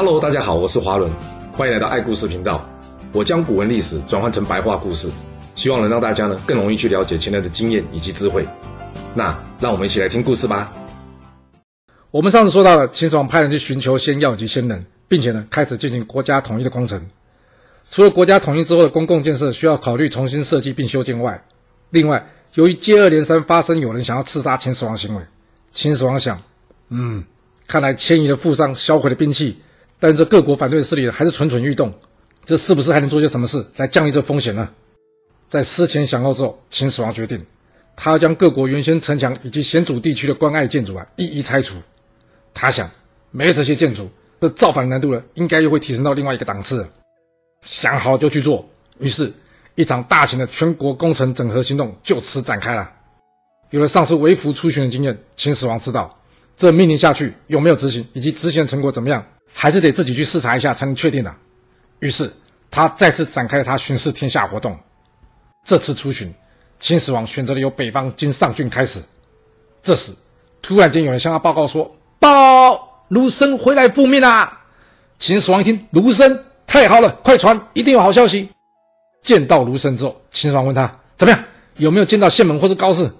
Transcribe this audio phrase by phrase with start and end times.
[0.00, 1.10] Hello，大家好，我是华伦，
[1.52, 2.64] 欢迎来到爱故事频道。
[3.12, 5.10] 我将古文历史转换成白话故事，
[5.56, 8.46] 希望能让大家呢更容易去了解前人的经验以及智慧。
[9.12, 10.72] 那让我们一起来听故事吧。
[12.12, 17.04] 我们上次说到了秦始皇派人去寻求仙药以及仙人，并且呢开始进行国家统一的工程。
[17.90, 21.44] 除了国家统一之后的公共建设需要考虑重新设计并修建外，
[21.90, 22.24] 另外
[22.54, 25.22] 由于接二连三发生有人想要刺杀秦始皇行为，
[25.72, 26.40] 秦始皇想，
[26.90, 27.24] 嗯，
[27.66, 29.58] 看来迁移的富商销毁了兵器。
[30.00, 31.92] 但这各国反对势力还是蠢蠢欲动，
[32.44, 34.68] 这是不是还能做些什么事来降低这风险呢？
[35.48, 37.44] 在思前想后之后，秦始皇决定，
[37.96, 41.76] 他要将各国原先城墙以及险阻地区的关隘建筑啊一一拆除。
[42.52, 42.90] 他想，
[43.30, 44.08] 没了这些建筑，
[44.40, 46.86] 这造反难度呢，应该又会提升到另外一个档次。
[47.62, 49.32] 想好就去做，于是，
[49.74, 52.88] 一场大型的全国工程整合行动就此展开了。
[53.70, 56.18] 有了上次微服出巡的经验，秦始皇知道，
[56.56, 59.26] 这命令下去有没有执行，以及执行的成果怎么样。
[59.52, 61.34] 还是得自己去视察一下才能确定的。
[62.00, 62.32] 于是
[62.70, 64.78] 他再次展开了他巡视天下活动。
[65.64, 66.32] 这次出巡，
[66.78, 69.00] 秦始皇选择了由北方经上郡开始。
[69.82, 70.12] 这时，
[70.62, 74.60] 突然间有人向他报告说：“报，卢生回来复命啦！”
[75.18, 78.48] 秦始皇一听，卢生太好了，快传，一定有好消息。
[79.22, 81.44] 见到卢生之后，秦始皇问他：“怎么样？
[81.76, 83.10] 有没有见到县门或是高士？”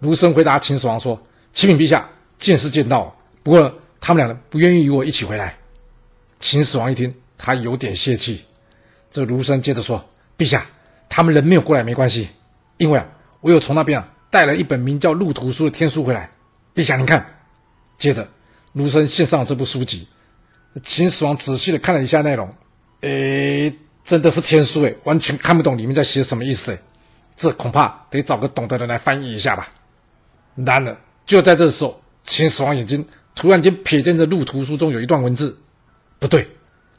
[0.00, 1.20] 卢生回答秦始皇说
[1.52, 5.56] ：“启禀陛下，见是见到，不过。”他们两人不愿意与我一起回来。
[6.40, 8.44] 秦始皇一听，他有点泄气。
[9.10, 10.64] 这卢生接着说：“陛下，
[11.08, 12.28] 他们人没有过来没关系，
[12.76, 13.06] 因为啊，
[13.40, 16.30] 我有从那边啊带了一本名叫《路途书》的天书回来。
[16.74, 17.26] 陛下，您看。”
[17.98, 18.28] 接着，
[18.74, 20.06] 卢生献上了这部书籍。
[20.84, 22.54] 秦始皇仔细的看了一下内容，
[23.00, 26.78] 诶，真的是天书诶，完全看不懂里面在写什么意思诶。
[27.36, 29.68] 这恐怕得找个懂得的人来翻译一下吧。
[30.54, 33.04] 然而，就在这时候，秦始皇眼睛。
[33.38, 35.58] 突然间瞥见这路图书中有一段文字，
[36.18, 36.50] 不对，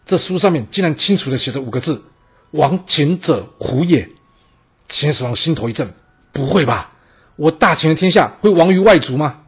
[0.05, 2.01] 这书上面竟然清楚的写着五个字
[2.51, 4.09] ：“亡秦者胡也。”
[4.87, 5.93] 秦始皇心头一震，
[6.31, 6.93] 不会吧？
[7.35, 9.41] 我大秦的天下会亡于外族吗？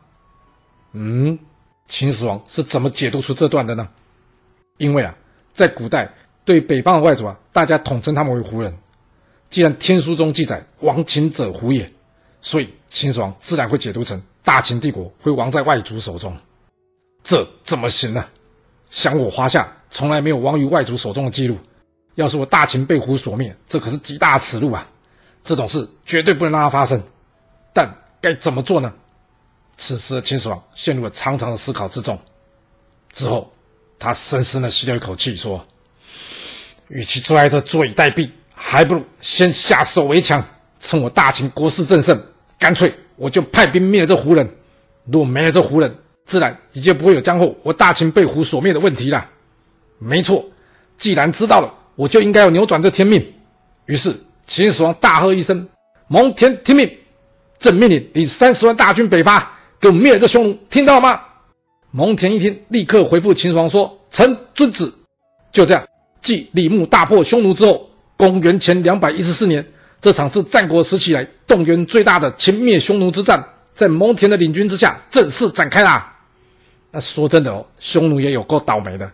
[0.92, 1.40] 嗯，
[1.88, 3.88] 秦始皇是怎么解读出这段的呢？
[4.76, 5.16] 因为啊，
[5.54, 6.14] 在古代
[6.44, 8.78] 对北方的外族啊，大家统称他们为胡人。
[9.50, 11.94] 既然天书中记载“亡秦者胡也”，
[12.42, 16.38] 所以秦始皇自然会解读成大秦帝国会亡在外族手中。
[17.24, 18.26] 这怎么行呢？
[18.90, 21.58] 想我华夏从来没有亡于外族手中的记录，
[22.16, 24.86] 要是我大秦被胡所灭，这可是极大耻辱啊！
[25.44, 27.02] 这种事绝对不能让它发生。
[27.74, 27.90] 但
[28.20, 28.94] 该怎么做呢？
[29.78, 32.20] 此时的秦始皇陷入了长长的思考之中。
[33.14, 33.50] 之后，
[33.98, 35.66] 他深深的吸了一口气，说
[36.90, 40.44] ：“与其坐在这坐以待毙，还不如先下手为强。
[40.82, 42.22] 趁我大秦国势正盛，
[42.60, 44.48] 干脆我就派兵灭了这胡人。
[45.06, 45.96] 如果没了这胡人，”
[46.26, 49.30] 自然也就不会有将后我大秦被胡所灭的问题了。
[49.98, 50.44] 没错，
[50.98, 53.34] 既然知道了，我就应该要扭转这天命。
[53.86, 54.16] 于是
[54.46, 55.68] 秦始皇大喝一声
[56.08, 56.90] ：“蒙恬听命！”
[57.60, 61.22] 朕命令你三十万大军北伐，给我灭了这匈奴，听到了吗？
[61.92, 64.92] 蒙恬一听，立刻回复秦始皇说：“臣遵旨。”
[65.54, 65.86] 就这样，
[66.22, 69.64] 继李牧大破匈奴之后，公元前两百一十四年，
[70.02, 73.44] 这场自战国时期来动员最大的秦灭匈奴之战，
[73.82, 76.16] 在蒙恬的领军之下正式展开啦。
[76.92, 79.12] 那说真的哦，匈奴也有够倒霉的。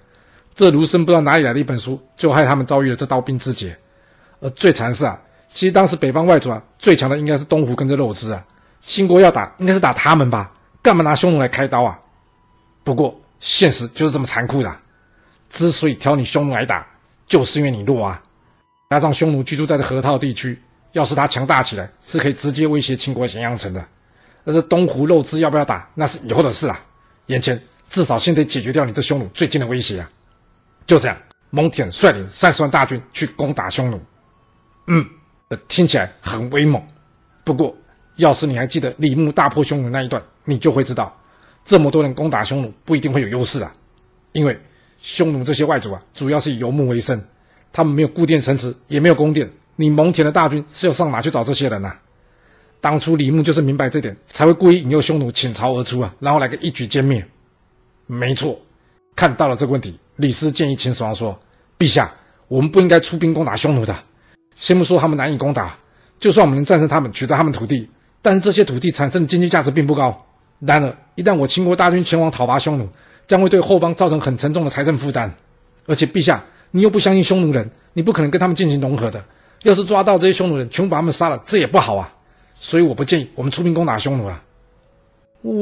[0.54, 3.78] 这卢生不知道哪里来的一本书，就害他们遭遇了这刀兵之劫。
[4.42, 5.18] 而最惨是啊，
[5.48, 8.46] 其实当时北方外族啊，最强的应该是东胡跟这肉支啊。
[8.82, 10.52] 秦国要打，应该是打他们吧？
[10.82, 11.98] 干嘛拿匈奴来开刀啊？
[12.84, 14.76] 不过现实就是这么残酷的。
[15.50, 16.86] 之所以挑你匈奴来打，
[17.26, 18.22] 就是因为你弱啊。
[18.90, 20.62] 加上匈奴居住在这河套地区，
[20.92, 23.82] 要是他强大起来，是可以直接威胁秦国咸阳城的。
[24.47, 26.80] 而这东湖肉汁要不要打，那是以后的事啊。
[27.25, 30.09] 眼前至少先得解决掉你这匈奴最近的威胁啊！
[30.85, 31.18] 就这样，
[31.50, 34.02] 蒙恬率领三十万大军去攻打匈奴。
[34.88, 35.06] 嗯，
[35.68, 36.81] 听起来很威猛。
[37.44, 37.75] 不过，
[38.16, 41.13] 要是你还记得李牧大破匈奴那一段，你就会知道，
[41.66, 43.69] 这么多人攻打匈奴不一定会有优势啊。
[44.31, 44.57] 因为
[44.98, 47.22] 匈奴这些外族啊，主要是以游牧为生，
[47.74, 49.50] 他们没有固定城池，也没有宫殿。
[49.75, 51.94] 你蒙恬的大军是要上哪去找这些人呢、
[52.79, 57.25] 当初李牧就是明白这点，才会故意引诱匈奴倾巢而出啊，然后来个一举歼灭。
[58.06, 58.59] 没错，
[59.15, 61.38] 看到了这个问题，李斯建议秦始皇说
[61.77, 62.12] ：“陛下，
[62.47, 63.95] 我们不应该出兵攻打匈奴的。
[64.56, 65.77] 先不说他们难以攻打，
[66.19, 67.89] 就算我们能战胜他们，取得他们土地，
[68.21, 70.25] 但是这些土地产生的经济价值并不高。
[70.59, 72.88] 然而，一旦我秦国大军前往讨伐匈奴，
[73.27, 75.33] 将会对后方造成很沉重的财政负担。
[75.85, 79.24] 而且，陛下，你又不相信匈奴人，你不可能跟他们进行融合的。
[79.63, 82.13] 要是抓到这些匈奴人，全部把他们杀了，这也不好啊。”
[82.59, 84.44] 所以我不建议我们出兵攻打匈奴啊！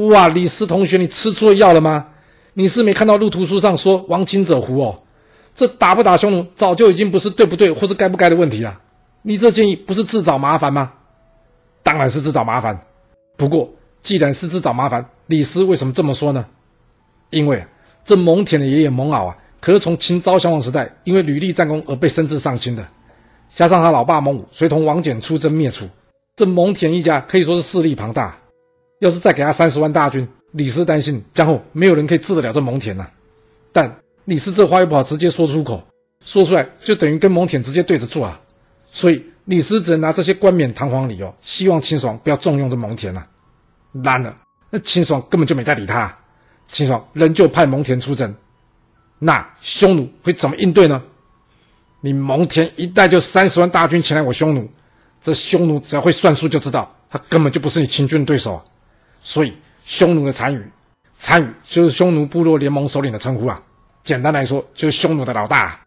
[0.08, 2.06] 哇，李斯同学，你吃错药了吗？
[2.54, 5.02] 你是没看到路途书上说亡秦者胡哦？
[5.54, 8.80] 这打不打匈奴，早就已经不是对不对或是该不该的问题了。
[9.22, 10.92] 你这建议不是自找麻烦吗？
[11.82, 12.80] 当然是自找麻烦。
[13.36, 13.70] 不过
[14.02, 16.46] 既然是自找麻烦，李斯为什么这么说呢？
[17.30, 17.64] 因为
[18.04, 22.86] 这蒙恬的爷爷蒙骜啊，可是从秦昭襄王时代因为屡立战功而被升至上卿的，
[23.54, 25.86] 加上他老爸蒙武随同王翦出征灭楚，
[26.36, 28.38] 这蒙恬一家可以说是势力庞大。
[29.00, 33.08] 要是再给他三十万大军，李斯担心将后没有人可以治得了这蒙恬呐。
[33.72, 35.82] 但李斯这话又不好直接说出口，
[36.24, 38.40] 说出来就等于跟蒙恬直接对着做啊。
[38.86, 43.26] 所以李斯只能拿这些冠冕堂皇理由，希望秦始皇不要重用这蒙恬呐。
[44.04, 44.34] 然而，
[44.70, 46.14] 那秦始皇根本就没在理他。
[46.66, 48.34] 秦始皇仍旧派蒙恬出征，
[49.18, 51.02] 那匈奴会怎么应对呢？
[52.00, 54.66] 你蒙恬一带就三十万大军前来我匈奴，
[55.26, 58.62] 这匈奴只要会算数就知道，他根本就不是你秦军的对手。
[59.18, 59.52] 所以，
[59.84, 60.64] 匈奴的单于，
[61.20, 63.60] 单于就是匈奴部落联盟首领的称呼啊。
[64.04, 65.80] 简单来说，就是匈奴的老大。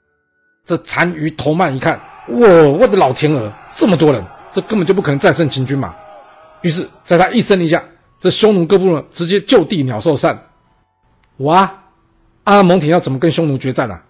[0.65, 1.97] 这单于头曼一看，
[2.27, 4.21] 哇，我的老天鹅，这么多人，
[4.51, 5.95] 这根本就不可能战胜秦军嘛。
[6.63, 7.81] 于是，在他一声令下，
[8.19, 10.37] 这匈奴各部落直接就地鸟兽散。
[11.37, 11.81] 哇，
[12.43, 14.03] 阿蒙恬要怎么跟匈奴决战啊？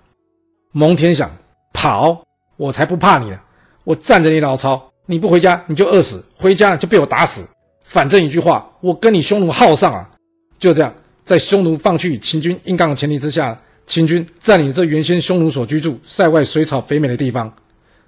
[0.72, 1.30] 蒙恬想
[1.72, 2.20] 跑，
[2.58, 3.40] 我才不怕你呢！
[3.84, 7.44] 我占着你老巢，你不回家你就饿死，回家就被我打死。
[7.82, 10.08] 反正一句话，我跟你匈奴耗上啊！
[10.60, 10.94] 就这样，
[11.26, 17.52] 在匈奴放弃与秦军硬刚的前提之下，秦军占领这原先匈奴所居住、塞外水草肥美的地方。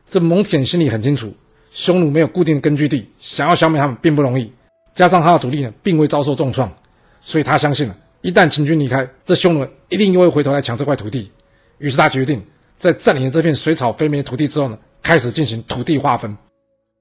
[0.07, 1.33] 这蒙恬心里很清楚，
[1.71, 4.53] 匈奴没有固定的根据地，想要消灭他们并不容易。
[4.93, 6.71] 加上他的主力呢，并未遭受重创，
[7.19, 7.97] 所以他相信了。
[8.21, 11.31] 一旦秦军离开，这匈奴一定又会回头来抢这块土地。
[11.79, 12.39] 于是他决定，
[12.77, 16.37] 在占领了这片水草肥美的土地之后呢，开始进行土地划分。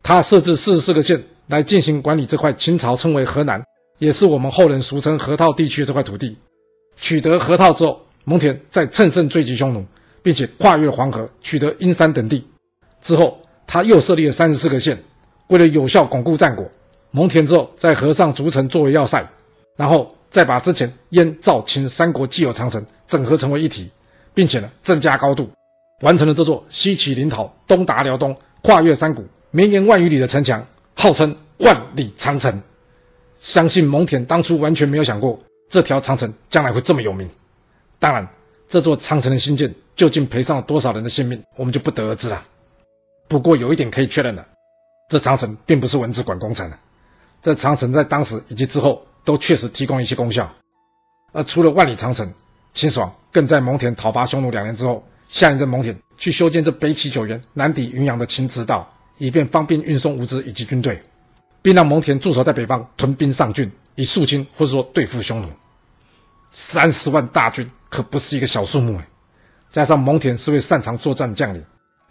[0.03, 3.63] 他设置四十四个县来进行管理这块秦朝称为河南，
[3.99, 6.37] 也是我们后人俗称河套地区这块土地。
[6.97, 9.85] 取得河套之后，蒙恬再乘胜追击匈奴，
[10.23, 12.45] 并且跨越黄河，取得阴山等地。
[13.01, 15.01] 之后，他又设立了三十四个县，
[15.49, 16.69] 为了有效巩固战果，
[17.11, 19.25] 蒙恬之后在河上筑城作为要塞，
[19.77, 20.15] 然后。
[20.31, 23.91] 再把之前燕、赵、秦三国既有长城整合成为一体，
[24.33, 25.51] 并且呢增加高度，
[26.03, 28.33] 完成了这座西起临洮、东达辽东、
[28.63, 32.63] 跨越山谷、绵延万余里的城墙，号称万里长城。
[33.39, 37.29] 相信蒙恬当初完全没有想过这条长城将来会这么有名。
[37.99, 38.29] 当然，
[38.69, 42.45] 这座长城的兴建究竟赔上了多少人的性命，我们就不得而知了。
[43.29, 44.45] 不过有一点可以确认的，
[45.09, 46.71] 这长城并不是文字馆工程，
[47.43, 49.05] 这长城在当时以及之后。
[49.23, 50.51] 都确实提供一些功效，
[51.33, 52.27] 而除了万里长城，
[52.73, 61.01] 秦始皇更在蒙恬讨伐匈奴两年之后，下令这蒙恬去修建这北起九原、南抵云阳的秦直道，以便方便运送物资以及军队，
[61.61, 65.49] 并让蒙恬驻守在北方，屯兵上郡，以肃清或者说对付匈奴。
[66.51, 69.07] 三十万大军可不是一个小数目哎，
[69.71, 71.63] 加上蒙恬是位擅长作战的将领，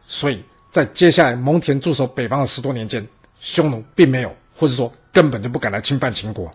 [0.05, 3.05] 所以在接下来蒙恬驻守北方的十多年间，
[3.41, 6.49] 匈奴并没有，或者说根本就不敢来侵犯秦国。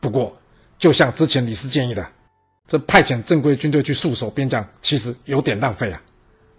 [0.00, 0.34] 不过，
[0.78, 2.04] 就像之前李斯建议的，
[2.66, 6.00] 这派遣正规军队去戍守边疆，其实有点浪费啊。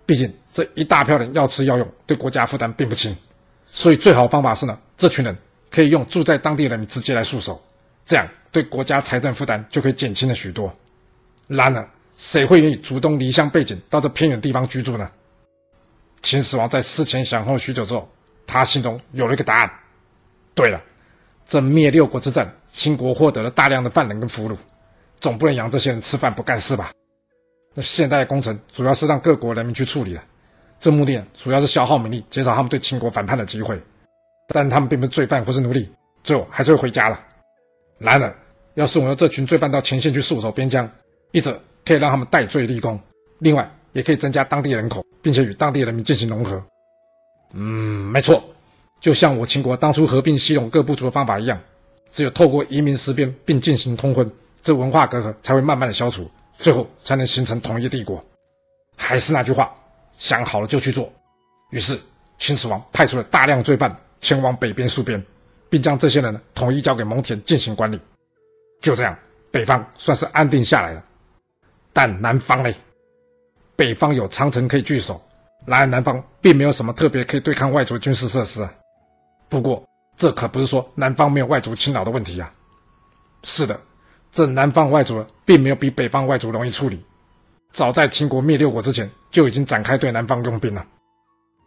[0.06, 3.16] 毕竟这一大票人要吃要用，对国家负担并不轻。
[3.66, 5.36] 所以最好方法是呢，这群人
[5.70, 7.62] 可以用住在当地的人直接来戍守，
[8.06, 10.74] 这样对国家财政负担就可以减轻了许多。
[11.48, 15.10] 然而，谁会愿意主动离乡背井到这偏远地方居住呢？
[16.22, 18.10] 秦始皇在思前想后许久之后，
[18.46, 19.72] 他心中有了一个答案。
[20.54, 20.82] 对了。
[21.48, 24.56] 这灭六国之战，秦国获得了大量的犯人跟俘虏，
[25.20, 26.94] 总不能养这些人吃饭不干事吧？
[27.74, 30.22] 那现代的工程主要是让各国人民去处理的，
[30.80, 33.82] 这目的主要是消耗民力，减少他们对秦国反叛的机会。
[34.54, 35.90] 但他们并不是罪犯或是奴隶，
[36.24, 37.18] 最后还是会回家了。
[37.98, 38.36] 然而，
[38.74, 40.90] 要是我用这群罪犯到前线去戍守边疆，
[41.32, 43.00] 一则可以让他们戴罪立功，
[43.40, 46.62] 另外也可以增加当地人口，并且与当地人民进行融合。
[47.54, 48.44] 嗯，没错。
[49.00, 51.58] 就像我秦国当初合并西戎各部族的方法一样，
[52.12, 54.30] 只有透过移民实边并进行通婚，
[54.62, 56.30] 这文化隔阂才会慢慢的消除，
[56.62, 58.24] 最后才能形成统一帝国。
[58.96, 59.74] 还是那句话，
[60.16, 61.12] 想好了就去做。
[61.72, 62.00] 于是
[62.38, 65.24] 秦始皇派出了大量罪犯前往北边戍边，
[65.70, 68.00] 并将这些人呢统一交给蒙恬进行管理。
[68.80, 69.18] 就这样，
[69.50, 71.04] 北方算是安定下来了。
[71.92, 72.76] 但南方嘞，
[73.76, 75.20] 北方有长城可以据守，
[75.66, 78.72] 然而南方并没有什么特别可以对抗外族军事设施啊。
[79.50, 79.84] 不过，
[80.16, 82.54] 这可不是说南方没有外族侵扰的问题啊。
[83.44, 83.80] 是的，
[84.32, 87.04] 这南方外族并没有比北方外族容易处理。
[87.72, 90.86] 早在秦国灭六国之前，就已经展开对南方用兵了。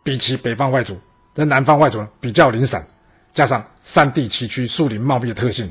[0.02, 0.98] 比起北方外族，
[1.34, 2.86] 这南方外族比较零散，
[3.32, 5.70] 加上山地崎岖、树林茂密的特性，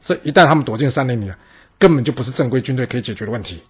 [0.00, 1.38] 这一旦他们躲进山林里啊，
[1.78, 3.62] 根本就不是正规军队可以解决的问题。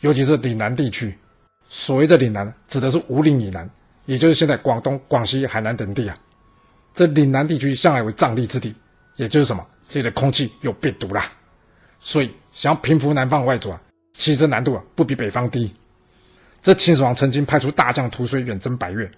[0.00, 1.16] 尤其是岭南地区，
[1.68, 3.68] 所谓的岭南，指的是武岭以南，
[4.04, 6.16] 也就是现在广东、广西、海南等地啊。
[6.94, 8.74] 这岭南地区向来为瘴癘之地，
[9.16, 11.30] 也就是什么，这里的空气有病毒啦。
[11.98, 13.80] 所以想要平服南方外族啊，
[14.12, 15.70] 其实这难度啊不比北方低。
[16.62, 19.10] 这秦始皇曾经派出大将屠睢远征百越，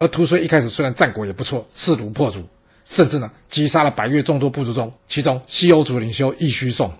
[0.00, 2.44] 而屠睢一开始虽然战果也不错，势如破竹，
[2.84, 6.92] 甚至呢击杀了百越众多部族中，其中西欧族领袖义须颂。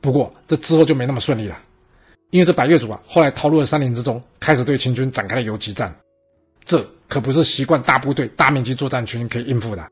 [0.00, 1.58] 不过这之后就没那么顺利了，
[2.30, 5.94] 因为这百越族啊后来逃入了山林之中，开始对秦军展开了游击战。
[6.64, 9.86] 这可不是习惯大部队、大面积作战群可以应付的。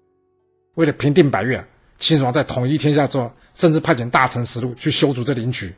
[0.77, 1.63] 为了平定百越，
[1.99, 5.75] 秦始皇在统一天下之后，甚至派遣大臣实录去修筑这灵渠。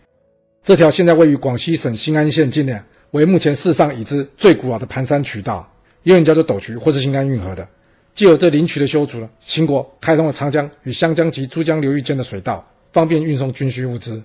[0.62, 2.80] 这条现在位于广西省新安县境内。
[3.10, 7.68] 为目前世上已知最古老的盘山渠道，又名叫做斗渠或是新安运河的。
[8.12, 14.20] 既有这灵渠的修筑呢，秦国开通了长江与湘江及珠江流域间的水道，方便运送军需物资。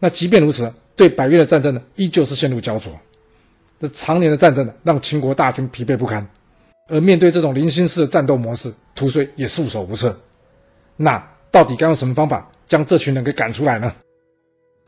[0.00, 2.92] 那即便如此，对百越的战争呢，依旧是陷入焦灼。
[3.78, 6.28] 这常年的战争呢，让秦国大军疲惫不堪。
[6.88, 10.18] 而面对这种零星式的战斗模式，屠睢也束手无策。
[10.96, 13.94] 那到底该用什么方法将这群人给赶出来呢？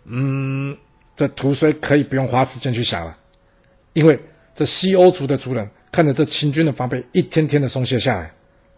[0.05, 0.77] 嗯，
[1.17, 3.17] 这屠睢可以不用花时间去想了。
[3.95, 4.19] 因为
[4.55, 8.33] 这西欧族的族人看着这秦军的防备一天天的松懈下来，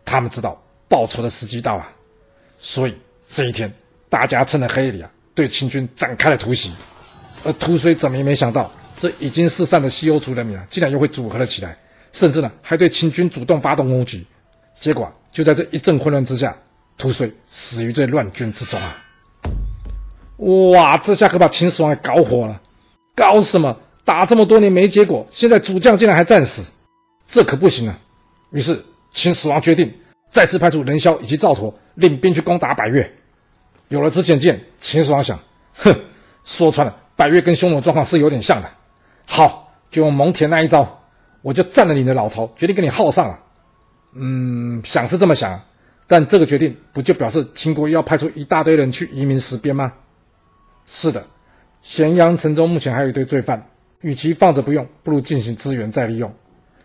[0.04, 1.86] 他们知道报仇的时机到了，
[2.58, 2.96] 所以
[3.28, 3.72] 这一天
[4.08, 6.72] 大家趁着黑夜里啊，对秦军展开了突袭。
[7.44, 11.76] 而屠睢怎么也没想到，这已经四散的西欧族人民啊，竟然又会组合了起来，
[12.12, 14.26] 甚至呢还对秦军主动发动攻击。
[14.78, 16.56] 结果就在这一阵混乱之下，
[16.96, 18.96] 屠睢死于这乱军之中啊！
[20.72, 22.60] 哇，这下可把秦始皇给搞火了，
[23.14, 23.76] 搞什么？
[24.04, 26.72] 打这么多年没结果，现在主将竟然还战死，
[27.26, 27.96] 这可不行啊！
[28.50, 29.92] 于是秦始皇决定
[30.30, 33.08] 再次派出任嚣以及赵佗领兵去攻打百越。
[33.88, 35.38] 有了此浅见，秦始皇想：
[35.74, 35.94] 哼，
[36.44, 38.68] 说穿了，百越跟匈奴状况是有点像的。
[39.24, 41.00] 好，就用蒙恬那一招，
[41.42, 43.38] 我就占了你的老巢，决定跟你耗上了。
[44.14, 45.62] 嗯，想是这么想，
[46.12, 49.90] 但这个决定不就表示秦国要派出一大堆人去移民实边吗？
[50.84, 51.24] 是的，
[51.80, 53.66] 咸阳城中目前还有一堆罪犯。
[54.02, 56.30] 与其放着不用，不如进行资源再利用。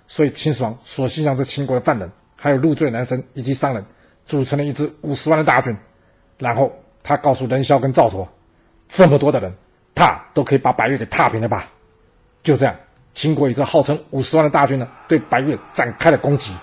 [0.07, 3.84] 所以秦始皇索性让这秦国的犯人，还有入赘男生以及商人，
[4.25, 5.75] 组成了一支五十万的大军。
[6.38, 6.72] 然后
[7.03, 8.25] 他告诉任嚣跟赵佗，
[8.88, 9.53] 这么多的人，
[9.93, 11.67] 他都可以把百越给踏平了吧？
[12.43, 12.74] 就这样，
[13.13, 16.53] 秦国以这号称五十万的大军呢，对百越展开了攻击。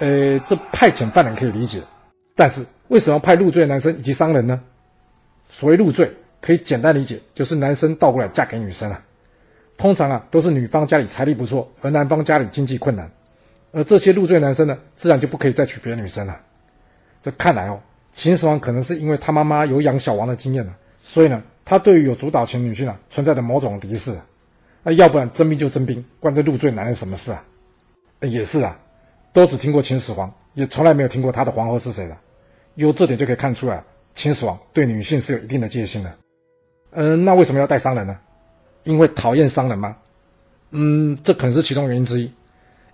[0.00, 1.82] 呃，这派遣犯人可以理解，
[2.34, 4.60] 但是为什么派入赘男生以及商人呢？
[5.48, 6.10] 所谓入赘，
[6.40, 9.00] 可以简单理解，就是男生倒过来嫁给女生啊。
[9.76, 13.10] 通常啊，都是女方家里财力不错，而男方家里经济困难，
[13.72, 16.40] 而这些入赘男生呢，自然就不可以再娶别的女生了。
[17.22, 17.80] 这看来哦，
[18.12, 24.16] 秦始皇可能是因为他妈妈有养小王的经验了，所以呢，他对于有主导权女性啊存在的某种敌视。
[24.82, 27.42] 那要不然征兵就征兵，关这入赘男人什么事啊？
[28.20, 28.78] 也是啊，
[29.34, 32.16] 都只听过秦始皇，也从来没有听过他的皇后是谁的。
[32.76, 33.82] 由这点就可以看出来，
[34.14, 36.14] 秦始皇对女性是有一定的戒心的。
[36.92, 38.16] 嗯，那为什么要带商人呢？
[38.84, 39.96] 因为讨厌商人吗？
[40.70, 42.32] 嗯，这可能是其中原因之一。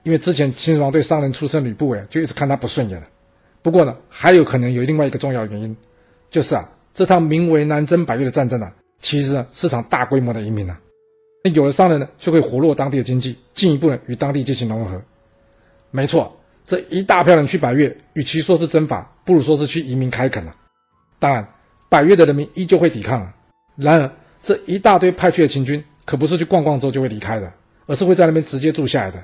[0.03, 3.07] 因为之前秦始皇对商人出身吕不韦就一直看他不顺眼了。
[3.61, 5.77] 不过呢，还有可能有另外一个重要原因，
[6.31, 10.81] 就是啊，这趟名为南征百越的战争啊，其实呢是场大规模的移民啊。
[11.45, 15.03] 那有了商人呢，就会活络当地的经济，进一步呢与当地进行融合。
[15.91, 20.55] 没错，这一大票人去百越，与其说是征伐，不如说是去移民开垦啊。
[21.19, 21.47] 当然，
[21.89, 23.35] 百越的人民依旧会抵抗啊。
[23.77, 27.53] 然而，这一大堆派去的秦军，可不是去逛逛之后就会离开的，
[27.87, 29.23] 而是会在那边直接住下来的。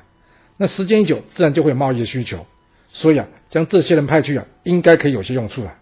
[0.56, 2.44] 那时间一久，自然就会有贸易的需求。
[2.88, 5.78] 所以啊，将这些人派去啊，应该可以有些用处啊。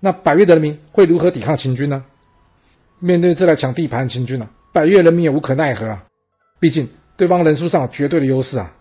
[0.00, 2.04] 那百越的人民会如何抵抗秦军呢？
[2.98, 6.04] 面对这来抢地盘的秦军呢、啊，百越人民也无可奈何啊。
[6.58, 8.74] 毕竟对方人数上有绝对的优势啊，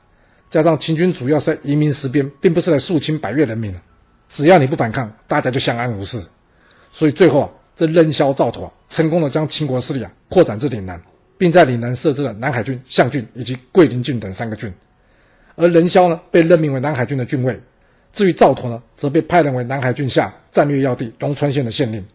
[0.54, 3.82] 加上秦军主要是在移民实边，并不是来肃清百越人民的。
[4.30, 6.24] 只要你不反抗，大家就相安无事。
[6.92, 7.50] 所以最后啊。
[7.76, 11.02] 这任嚣赵佗成功的将秦国势力啊扩展至岭南，
[11.40, 14.72] 并在岭南设置了南海郡、象郡以及桂林郡等三个郡。
[15.56, 17.60] 而任嚣呢被任命为南海郡的郡尉，
[18.12, 22.06] 至于赵佗呢，则被派任为南海郡下战略要地龙川县的县令。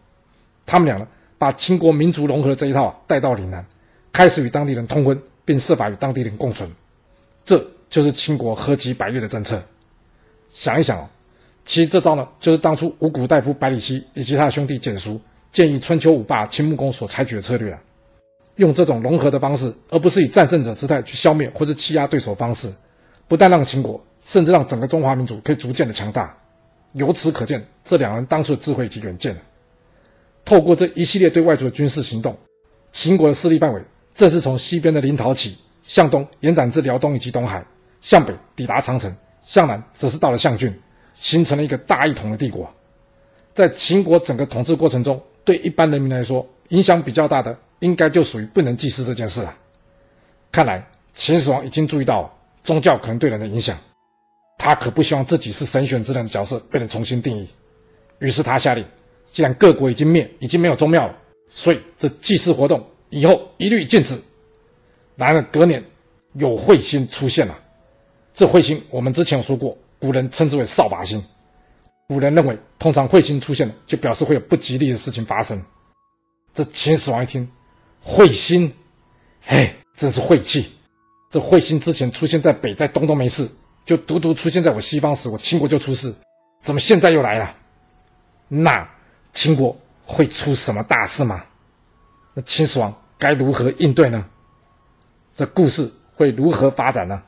[0.65, 1.05] 他们俩呢，
[1.37, 3.65] 把秦国民族融合的这一套啊带到岭南，
[4.13, 6.71] 开始与当地人通婚，并设法与当地人共存。
[7.43, 9.61] 这就是秦国合击百越的政策。
[10.51, 11.09] 想一想哦，
[11.65, 15.19] 其实这招呢，就是当初五谷大夫百里奚以及他的兄弟简叔。
[15.51, 17.81] 建议春秋五霸秦穆公所采取的策略啊，
[18.57, 22.71] 用这种融合的方式，而不是以战胜者姿态去消灭或者欺压对手方式，
[23.27, 26.37] 不但让秦国，甚至让整个中华民族可以逐渐的强大。
[26.93, 29.35] 由此可见，这两人当初的智慧以及远见。
[30.45, 32.37] 透过这一系列对外族的军事行动，
[32.91, 33.81] 秦国的势力范围
[34.13, 37.65] 正是从西边的临洮起，向东延展至辽东以及东海，
[38.01, 40.73] 向北抵达长城，向南则是到了象郡，
[41.13, 42.69] 形成了一个大一统的帝国。
[43.53, 49.53] 在秦国整个统治过程中，对一般人民来说，影响比较大的，应该就属于不能祭祀这件事了。
[50.51, 53.77] 看来秦始皇已经注意到宗教可能对人的影响，
[54.57, 57.49] 他可不希望自己是神选之人的角色被人重新定义。
[58.19, 58.85] 于是他下令，
[59.31, 61.15] 既然各国已经灭，已经没有宗庙了，
[61.49, 64.19] 所以这祭祀活动以后一律禁止。
[65.15, 65.83] 然而隔年，
[66.33, 67.59] 有彗星出现了。
[68.39, 71.21] 这彗星我们之前有说过，古人称之为扫把星。
[72.07, 75.61] 古人认为，通常彗星出现了，就表示会有不吉利的事情发生。
[76.53, 77.45] 这秦始皇一听，
[78.01, 78.73] 彗星，
[79.41, 80.71] 嘿，真是晦气！
[81.29, 83.45] 这彗星之前出现在北，在东都没事，
[83.83, 86.15] 就独独出现在我西方时，我秦国就出事，
[86.61, 87.53] 怎么现在又来了？
[88.47, 88.89] 那
[89.33, 91.43] 秦国会出什么大事吗？
[92.33, 94.25] 那秦始皇该如何应对呢？
[95.35, 97.21] 这故事会如何发展呢？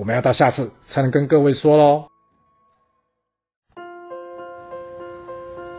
[0.00, 2.06] 我们要到下次才能跟各位说喽。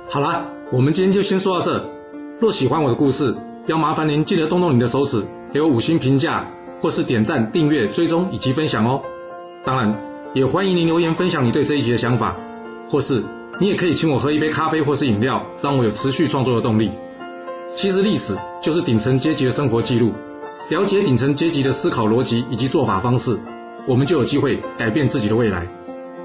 [0.08, 1.90] 好啦，我们今天就先说到这。
[2.40, 3.36] 若喜欢我的故事，
[3.66, 6.46] 要麻烦您记得动动你的手指，给我五星评价，
[6.84, 9.02] 或是点赞、订阅、追踪以及分享哦。
[9.66, 10.00] 当然，
[10.36, 12.38] 也欢迎您留言分享你对这一集的想法，
[12.92, 13.24] 或是
[13.60, 16.92] 你也可以请我喝一杯咖啡或是饮料，让我有持续创作的动力。
[17.76, 20.14] 其实历史就是顶层阶级的生活记录。
[20.70, 23.40] 了解顶层阶级的思考逻辑以及做法方式，
[23.92, 25.68] 我们就有机会改变自己的未来。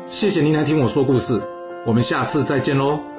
[0.07, 1.43] 谢谢您来听我说故事，
[1.85, 3.16] 我们下次再见喽。